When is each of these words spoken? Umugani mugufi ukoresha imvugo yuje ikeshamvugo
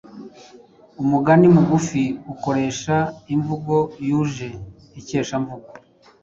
Umugani 1.01 1.47
mugufi 1.55 2.03
ukoresha 2.33 2.95
imvugo 3.33 3.75
yuje 4.07 4.49
ikeshamvugo 4.99 5.69